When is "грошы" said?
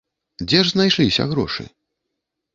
1.35-1.69